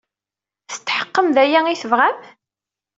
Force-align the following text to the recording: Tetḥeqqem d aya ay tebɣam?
Tetḥeqqem 0.71 1.27
d 1.35 1.37
aya 1.43 1.59
ay 1.65 1.77
tebɣam? 1.81 2.17